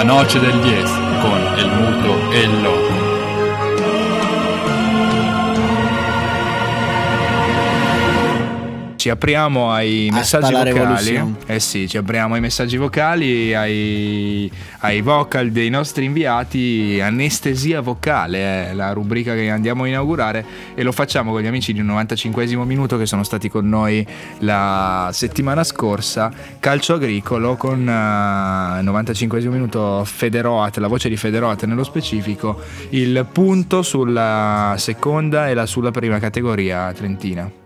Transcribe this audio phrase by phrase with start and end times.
[0.00, 0.82] La noce del 10
[1.20, 2.79] con el muto e il.
[9.00, 10.72] Ci apriamo ai Hasta messaggi vocali.
[10.72, 11.36] revolution.
[11.46, 17.00] Eh sì, ci apriamo ai messaggi vocali, ai, ai vocal dei nostri inviati.
[17.02, 20.44] Anestesia vocale è la rubrica che andiamo a inaugurare
[20.74, 24.06] e lo facciamo con gli amici di 95 minuto che sono stati con noi
[24.40, 26.30] la settimana scorsa.
[26.60, 32.60] Calcio agricolo con eh, 95 minuto Federoat, la voce di Federoat nello specifico,
[32.90, 37.59] il punto sulla seconda e la sulla prima categoria trentina.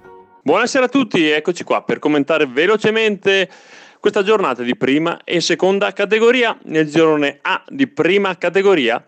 [0.46, 3.48] Buonasera a tutti, eccoci qua per commentare velocemente
[3.98, 6.54] questa giornata di prima e seconda categoria.
[6.64, 9.02] Nel girone A di prima categoria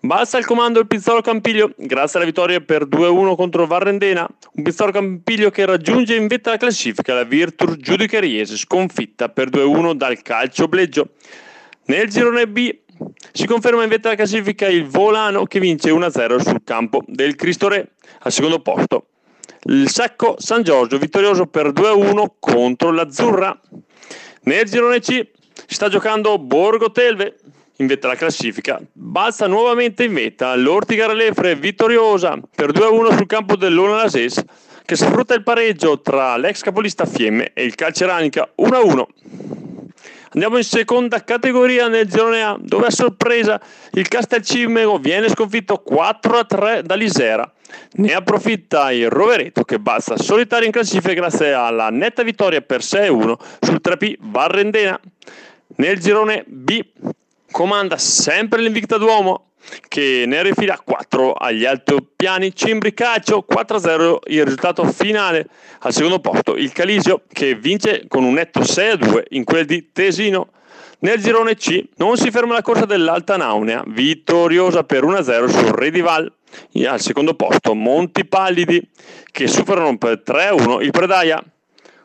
[0.00, 4.28] balza al comando il Pizzolo Campiglio grazie alla vittoria per 2-1 contro Varrendena.
[4.52, 9.94] Un Pizzolo Campiglio che raggiunge in vetta la classifica la Virtus Giudicariese sconfitta per 2-1
[9.94, 11.12] dal Calcio Bleggio.
[11.86, 12.70] Nel girone B
[13.32, 17.68] si conferma in vetta la classifica il Volano che vince 1-0 sul campo del Cristo
[17.68, 19.06] Re al secondo posto
[19.64, 23.58] il Sacco San Giorgio vittorioso per 2-1 contro l'Azzurra.
[24.42, 27.36] Nel girone C si sta giocando Borgo Telve
[27.76, 28.80] in vetta alla classifica.
[28.92, 34.42] Balza nuovamente in vetta l'Ortiga Lefre vittoriosa per 2-1 sul campo dell'Ona Lases
[34.84, 39.51] che sfrutta il pareggio tra l'ex capolista Fiemme e il Calceranica 1-1.
[40.34, 43.60] Andiamo in seconda categoria nel girone A, dove a sorpresa
[43.92, 47.52] il Castelcimego viene sconfitto 4-3 dall'Isera.
[47.92, 53.34] Ne approfitta il Rovereto che balza solitario in classifica grazie alla netta vittoria per 6-1
[53.60, 54.98] sul 3P Varrendena.
[55.76, 56.82] Nel girone B
[57.50, 59.51] comanda sempre l'Invicta Duomo
[59.88, 62.54] che ne rifila 4 agli altopiani.
[62.54, 65.46] Cimbri Calcio 4-0 il risultato finale.
[65.80, 70.50] Al secondo posto il Calisio che vince con un netto 6-2 in quel di Tesino.
[71.00, 76.32] Nel girone C non si ferma la corsa dell'Alta Naunea vittoriosa per 1-0 sul Redival.
[76.86, 78.80] Al secondo posto Monti Pallidi
[79.30, 81.42] che superano per 3-1 il Predaia.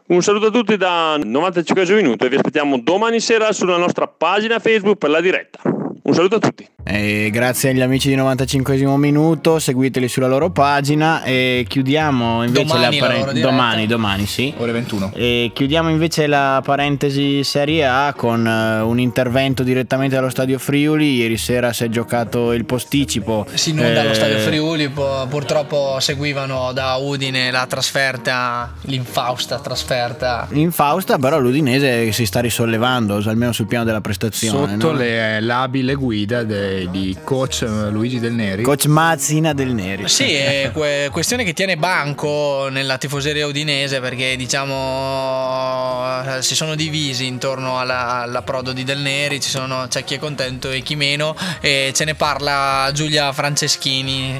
[0.07, 4.57] Un saluto a tutti da 95 minuto e vi aspettiamo domani sera sulla nostra pagina
[4.57, 5.59] Facebook per la diretta.
[5.63, 6.76] Un saluto a tutti.
[6.89, 12.81] E grazie agli amici di 95 minuto, seguiteli sulla loro pagina e chiudiamo invece Domani
[12.81, 13.31] la diretta.
[13.33, 14.53] Domani, domani, sì.
[14.55, 15.11] Ore 21.
[15.13, 21.15] E chiudiamo invece la parentesi Serie A con eh, un intervento direttamente dallo stadio Friuli.
[21.15, 23.45] Ieri sera si è giocato il posticipo.
[23.53, 30.47] Si inonda allo Eh, stadio Friuli, pu- purtroppo seguivano da Udine la trasferta, l'infausta trasferta.
[30.51, 34.71] In Fausta, però l'Udinese si sta risollevando, almeno sul piano della prestazione.
[34.73, 34.97] Sotto no?
[34.97, 36.43] le labile guida
[36.85, 38.63] di coach eh, Luigi Del Neri.
[38.63, 40.07] Coach Mazzina del Neri.
[40.07, 47.25] Sì, è que- questione che tiene banco nella tifoseria udinese perché diciamo si sono divisi
[47.25, 51.35] intorno alla- all'approdo di Del Neri, ci sono- c'è chi è contento e chi meno
[51.61, 54.39] e ce ne parla Giulia Franceschini,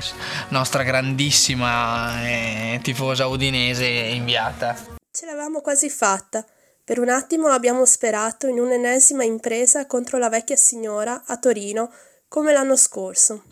[0.50, 4.76] nostra grandissima eh, tifosa udinese inviata.
[5.12, 6.46] Ce l'avevamo quasi fatta.
[6.84, 11.92] Per un attimo abbiamo sperato in un'ennesima impresa contro la vecchia signora a Torino,
[12.28, 13.44] come l'anno scorso.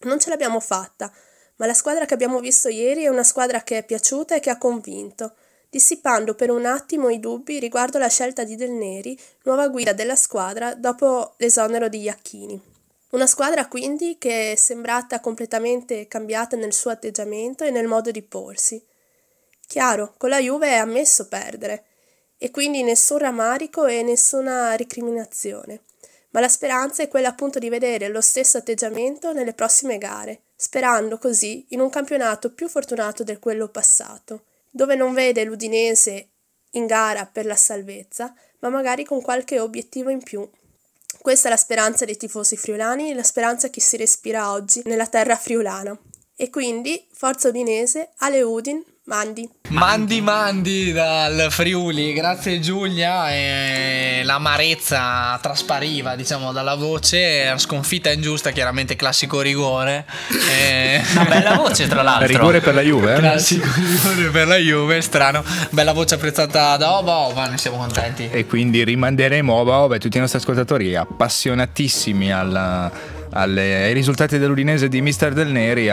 [0.00, 1.12] Non ce l'abbiamo fatta,
[1.56, 4.50] ma la squadra che abbiamo visto ieri è una squadra che è piaciuta e che
[4.50, 5.34] ha convinto,
[5.68, 10.16] dissipando per un attimo i dubbi riguardo la scelta di Del Neri, nuova guida della
[10.16, 12.76] squadra dopo l'esonero di Iacchini.
[13.10, 18.22] Una squadra quindi che è sembrata completamente cambiata nel suo atteggiamento e nel modo di
[18.22, 18.84] porsi.
[19.66, 21.84] Chiaro, con la Juve è ammesso perdere
[22.36, 25.82] e quindi nessun rammarico e nessuna recriminazione.
[26.30, 31.18] Ma la speranza è quella appunto di vedere lo stesso atteggiamento nelle prossime gare, sperando
[31.18, 36.28] così in un campionato più fortunato del quello passato, dove non vede l'Udinese
[36.72, 40.48] in gara per la salvezza, ma magari con qualche obiettivo in più.
[41.20, 45.36] Questa è la speranza dei tifosi friulani, la speranza che si respira oggi nella terra
[45.36, 45.98] friulana.
[46.36, 49.48] E quindi, forza udinese, Ale Udin, mandi.
[49.70, 53.30] Mandi mandi dal Friuli, grazie Giulia.
[53.32, 57.52] E l'amarezza traspariva, diciamo, dalla voce.
[57.56, 60.04] Sconfitta ingiusta, chiaramente classico rigore.
[60.48, 61.02] E...
[61.12, 62.26] Una bella voce, tra l'altro.
[62.26, 63.14] Rigore per la Juve?
[63.14, 63.18] eh?
[63.18, 65.44] Classico rigore per la Juve, strano.
[65.70, 68.28] Bella voce apprezzata da Oba Oba, ne siamo contenti.
[68.30, 72.90] E quindi rimanderemo Oba Oba e tutti i nostri ascoltatori appassionatissimi alla-
[73.30, 75.88] alle- ai risultati dell'Udinese di Mister Del Neri,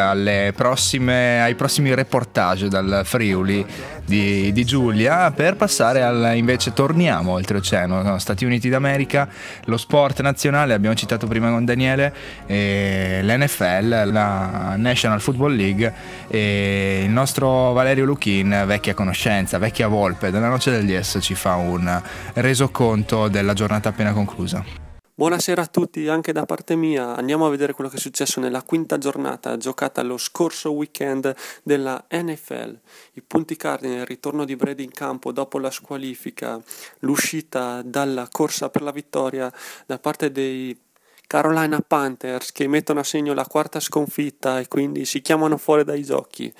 [0.53, 3.65] prossime- ai prossimi reportage dal Friuli
[4.05, 8.19] di, di Giulia, per passare al invece torniamo oltreoceano, no?
[8.19, 9.27] Stati Uniti d'America,
[9.65, 12.13] lo sport nazionale, abbiamo citato prima con Daniele,
[12.47, 15.93] l'NFL, la National Football League
[16.27, 21.55] e il nostro Valerio Luchin, vecchia conoscenza, vecchia volpe della noce del DS ci fa
[21.55, 22.01] un
[22.33, 24.84] resoconto della giornata appena conclusa.
[25.17, 27.15] Buonasera a tutti, anche da parte mia.
[27.15, 31.33] Andiamo a vedere quello che è successo nella quinta giornata giocata lo scorso weekend
[31.63, 32.77] della NFL.
[33.13, 36.61] I punti cardine, il ritorno di Brady in campo dopo la squalifica,
[36.99, 39.49] l'uscita dalla corsa per la vittoria
[39.85, 40.77] da parte dei
[41.27, 46.03] Carolina Panthers che mettono a segno la quarta sconfitta e quindi si chiamano fuori dai
[46.03, 46.53] giochi.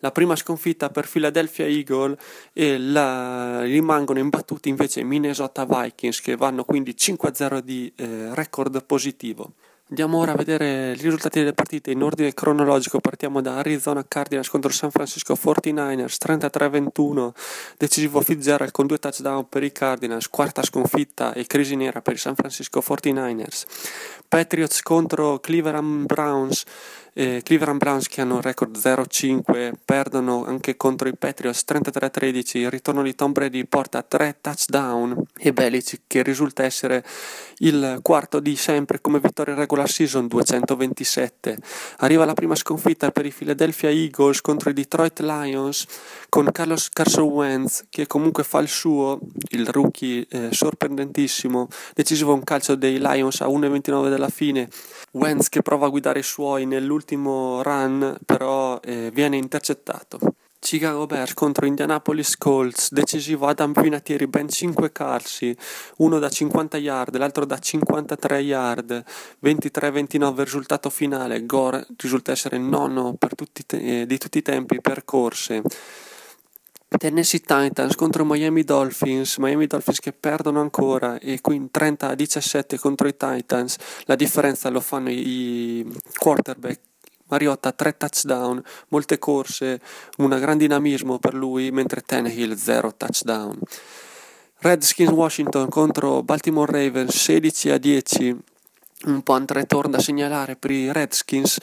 [0.00, 2.16] La prima sconfitta per Philadelphia Eagle
[2.52, 9.54] e la, rimangono imbattuti invece Minnesota Vikings che vanno quindi 5-0 di eh, record positivo.
[9.90, 13.00] Andiamo ora a vedere i risultati delle partite in ordine cronologico.
[13.00, 17.30] Partiamo da Arizona Cardinals contro San Francisco 49ers 33-21,
[17.78, 22.18] decisivo Fitzgerald con due touchdown per i Cardinals, quarta sconfitta e crisi nera per i
[22.18, 23.64] San Francisco 49ers.
[24.28, 26.64] Patriots contro Cleveland Browns
[27.18, 32.70] eh, Cleveland Browns che hanno un record 0-5 perdono anche contro i Patriots 33-13, il
[32.70, 37.04] ritorno di Tom Brady porta 3 touchdown e Belichick che risulta essere
[37.56, 41.58] il quarto di sempre come vittoria regular season 227.
[41.98, 45.86] Arriva la prima sconfitta per i Philadelphia Eagles contro i Detroit Lions
[46.28, 49.18] con Carlos Carson Wentz che comunque fa il suo,
[49.48, 54.68] il rookie eh, sorprendentissimo, decisivo un calcio dei Lions a 1.29 della fine,
[55.12, 60.18] Wentz che prova a guidare i suoi nell'ultimo ultimo run però eh, viene intercettato.
[60.60, 65.56] Chicago Bears contro Indianapolis Colts, decisivo Adam Vinatieri, ben 5 calci,
[65.98, 69.04] uno da 50 yard, l'altro da 53 yard,
[69.42, 75.04] 23-29 risultato finale, Gore risulta essere nono tutti te- eh, di tutti i tempi per
[75.04, 75.62] corse.
[76.88, 82.78] Tennessee Titans contro Miami Dolphins, Miami Dolphins che perdono ancora e quindi 30 a 17
[82.78, 85.86] contro i Titans, la differenza lo fanno i
[86.18, 86.87] quarterback
[87.28, 89.80] Mariotta 3 touchdown, molte corse,
[90.18, 93.58] un gran dinamismo per lui, mentre Tannehill 0 touchdown.
[94.60, 98.36] Redskins Washington contro Baltimore Ravens 16 a 10,
[99.04, 101.58] un punt return da segnalare per i Redskins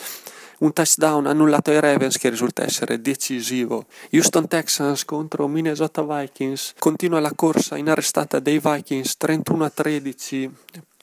[0.60, 3.86] un touchdown annullato ai Ravens che risulta essere decisivo.
[4.12, 10.50] Houston Texans contro Minnesota Vikings, continua la corsa inarrestata dei Vikings 31 a 13,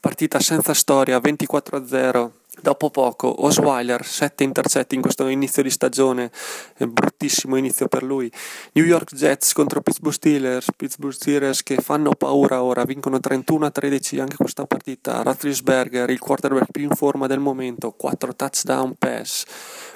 [0.00, 2.32] partita senza storia 24 a 0.
[2.62, 6.30] Dopo poco Osweiler, 7 intercetti in questo inizio di stagione,
[6.78, 8.30] bruttissimo inizio per lui.
[8.74, 13.70] New York Jets contro Pittsburgh Steelers, Pittsburgh Steelers che fanno paura ora, vincono 31 a
[13.72, 15.22] 13 anche questa partita.
[15.22, 19.44] Roethlisberger, il quarterback più in forma del momento, 4 touchdown pass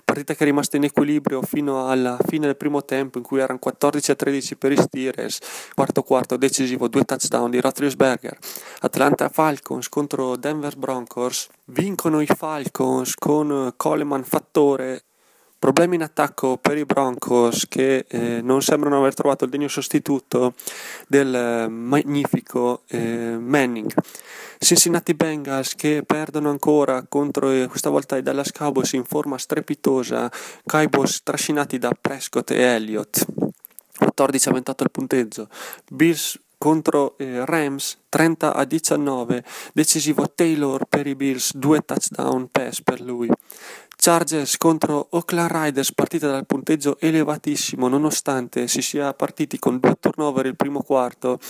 [0.06, 3.58] partita che è rimasta in equilibrio fino alla fine del primo tempo in cui erano
[3.58, 5.40] 14 a 13 per i Steelers,
[5.74, 8.38] quarto quarto decisivo, due touchdown di Roethlisberger.
[8.82, 15.04] Atlanta Falcons contro Denver Broncos, vincono i Falcons con Coleman fattore
[15.58, 20.52] Problemi in attacco per i Broncos che eh, non sembrano aver trovato il degno sostituto
[21.08, 23.90] del eh, magnifico eh, Manning.
[24.58, 30.30] Cincinnati Bengals che perdono ancora contro eh, questa volta i Dallas Cowboys in forma strepitosa,
[30.64, 33.24] Cowboys trascinati da Prescott e Elliott.
[33.96, 35.48] 14 a 28 il punteggio.
[35.90, 39.44] Bills contro eh, Rams 30 a 19,
[39.74, 43.28] decisivo Taylor per i Bills, due touchdown pass per lui.
[43.96, 50.46] Chargers contro Oakland Riders, partita dal punteggio elevatissimo nonostante si sia partiti con due turnover
[50.46, 51.40] il primo quarto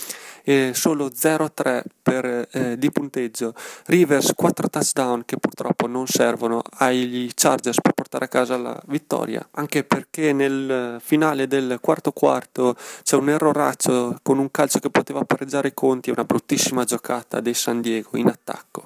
[0.43, 3.53] e solo 0-3 per, eh, di punteggio.
[3.85, 9.45] Rivers 4 touchdown che purtroppo non servono agli Chargers per portare a casa la vittoria,
[9.51, 15.23] anche perché nel finale del quarto quarto c'è un erroraccio con un calcio che poteva
[15.25, 18.83] pareggiare i conti e una bruttissima giocata dei San Diego in attacco.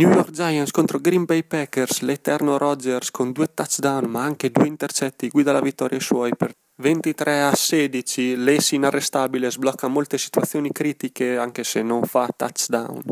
[0.00, 4.68] New York Giants contro Green Bay Packers, l'eterno Rodgers con due touchdown ma anche due
[4.68, 10.70] intercetti guida la vittoria ai suoi per 23 a 16, Lacy inarrestabile sblocca molte situazioni
[10.70, 13.02] critiche anche se non fa touchdown.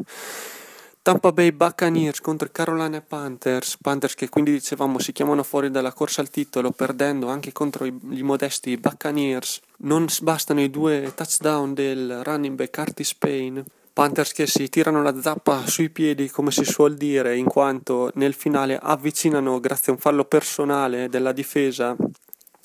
[1.03, 6.21] Tampa Bay Buccaneers contro Carolina Panthers, Panthers che quindi dicevamo si chiamano fuori dalla corsa
[6.21, 9.61] al titolo perdendo anche contro i, i modesti Buccaneers.
[9.79, 13.65] Non bastano i due touchdown del running back Artis Payne
[13.97, 18.35] Panthers che si tirano la zappa sui piedi, come si suol dire, in quanto nel
[18.35, 21.97] finale avvicinano, grazie a un fallo personale della difesa,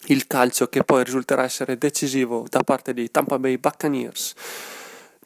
[0.08, 4.34] il calcio che poi risulterà essere decisivo da parte di Tampa Bay Buccaneers.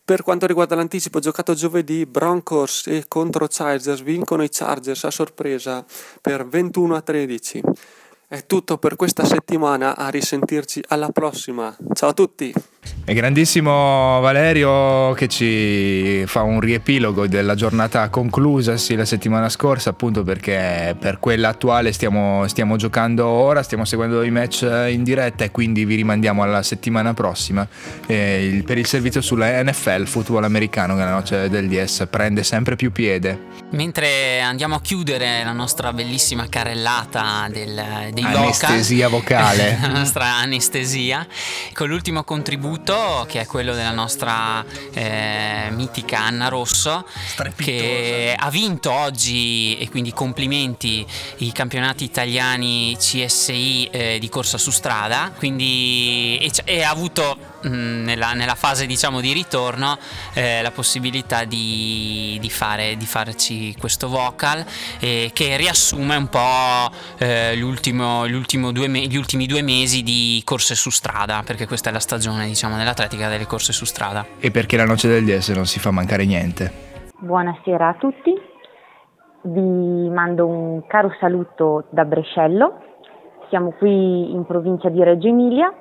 [0.05, 5.83] Per quanto riguarda l'anticipo giocato giovedì, Broncos e contro Chargers vincono i Chargers a sorpresa
[6.21, 7.61] per 21 a 13.
[8.27, 11.75] È tutto per questa settimana, a risentirci alla prossima.
[11.95, 12.74] Ciao a tutti!
[13.07, 20.23] E grandissimo Valerio che ci fa un riepilogo della giornata conclusasi la settimana scorsa, appunto
[20.23, 25.51] perché per quella attuale stiamo, stiamo, giocando ora, stiamo seguendo i match in diretta e
[25.51, 27.67] quindi vi rimandiamo alla settimana prossima.
[28.07, 32.43] Eh, il, per il servizio sulla NFL, football americano, che la noce del DS prende
[32.43, 33.53] sempre più piede.
[33.71, 40.25] Mentre andiamo a chiudere la nostra bellissima carrellata del, dei anestesia vocal, vocale, la nostra
[40.37, 41.27] anestesia,
[41.73, 42.74] con l'ultimo contributo
[43.27, 44.63] che è quello della nostra
[44.93, 47.05] eh, mitica Anna Rosso
[47.55, 51.05] che ha vinto oggi e quindi complimenti
[51.37, 55.31] i campionati italiani CSI eh, di corsa su strada.
[55.37, 59.97] Quindi e, e ha avuto nella, nella, fase diciamo di ritorno
[60.33, 64.63] eh, la possibilità di, di, fare, di, farci questo vocal
[64.99, 70.41] eh, che riassume un po' eh, l'ultimo, l'ultimo due me- gli ultimi due mesi di
[70.45, 74.25] corse su strada perché questa è la stagione diciamo nell'atletica delle corse su strada.
[74.39, 76.83] E perché la noce del DS non si fa mancare niente?
[77.19, 78.33] Buonasera a tutti.
[79.41, 82.81] Vi mando un caro saluto da Brescello.
[83.49, 85.71] Siamo qui in provincia di Reggio Emilia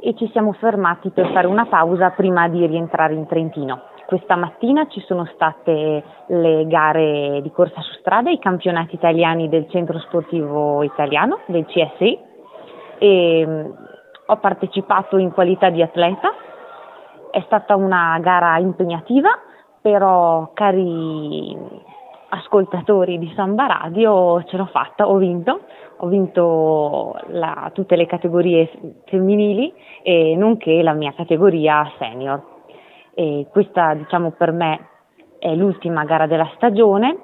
[0.00, 3.82] e ci siamo fermati per fare una pausa prima di rientrare in Trentino.
[4.06, 9.68] Questa mattina ci sono state le gare di corsa su strada, i campionati italiani del
[9.68, 12.18] centro sportivo italiano, del CSI,
[12.98, 13.70] e mm,
[14.26, 16.32] ho partecipato in qualità di atleta.
[17.30, 19.28] È stata una gara impegnativa,
[19.82, 21.54] però cari
[22.30, 25.60] ascoltatori di Samba Radio ce l'ho fatta, ho vinto,
[25.98, 28.70] ho vinto la, tutte le categorie
[29.06, 32.42] femminili e nonché la mia categoria senior.
[33.14, 34.88] E questa diciamo per me
[35.38, 37.16] è l'ultima gara della stagione,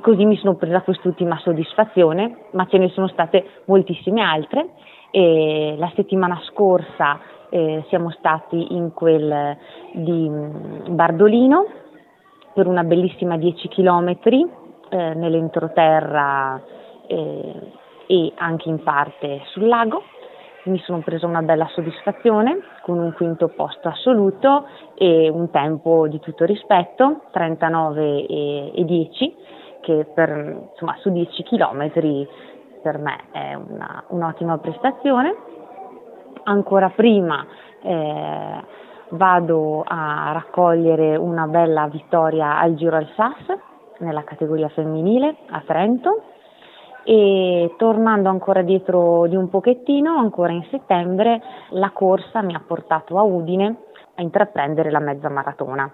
[0.00, 4.70] così mi sono presa quest'ultima soddisfazione, ma ce ne sono state moltissime altre
[5.10, 7.20] e la settimana scorsa
[7.50, 9.56] eh, siamo stati in quel
[9.92, 11.66] di mm, Bardolino
[12.52, 14.16] per una bellissima 10 km
[14.88, 16.60] eh, nell'entroterra
[17.06, 17.72] eh,
[18.06, 20.02] e anche in parte sul lago.
[20.64, 26.20] Mi sono presa una bella soddisfazione con un quinto posto assoluto e un tempo di
[26.20, 29.36] tutto rispetto, 39 e, e 10,
[29.80, 31.90] che per, insomma, su 10 km
[32.80, 35.34] per me è una, un'ottima prestazione.
[36.44, 37.44] Ancora prima
[37.82, 38.64] eh,
[39.12, 43.58] vado a raccogliere una bella vittoria al Giro al Sas
[43.98, 46.22] nella categoria femminile a Trento.
[47.04, 53.18] E tornando ancora dietro di un pochettino, ancora in settembre, la corsa mi ha portato
[53.18, 53.76] a Udine
[54.14, 55.92] a intraprendere la mezza maratona.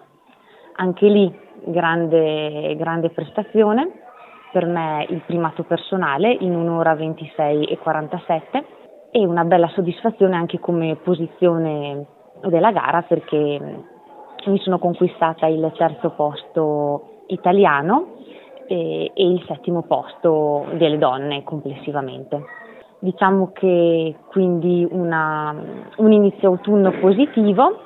[0.77, 1.35] Anche lì
[1.65, 3.91] grande, grande prestazione,
[4.53, 8.65] per me il primato personale in un'ora 26 e 47
[9.11, 12.07] e una bella soddisfazione anche come posizione
[12.43, 13.61] della gara perché
[14.47, 18.17] mi sono conquistata il terzo posto italiano
[18.67, 22.43] e, e il settimo posto delle donne complessivamente.
[23.01, 25.55] Diciamo che quindi una,
[25.97, 27.81] un inizio autunno positivo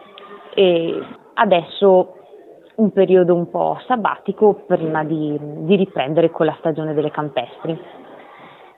[0.54, 1.02] e
[1.34, 2.14] adesso
[2.76, 7.78] un periodo un po' sabbatico prima di, di riprendere con la stagione delle campestri.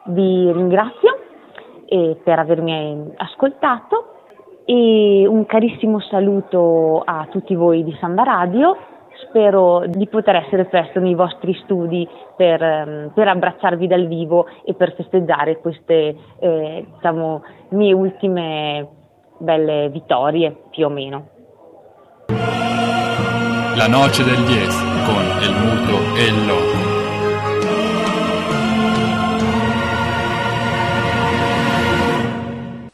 [0.07, 1.19] Vi ringrazio
[1.87, 4.14] eh, per avermi ascoltato
[4.65, 8.77] e un carissimo saluto a tutti voi di Samba Radio
[9.29, 14.75] Spero di poter essere presto nei vostri studi per, ehm, per abbracciarvi dal vivo e
[14.75, 18.89] per festeggiare queste eh, diciamo, mie ultime
[19.39, 21.29] belle vittorie, più o meno.
[23.77, 24.69] La noce del 10
[25.05, 26.64] con il muto e il loco.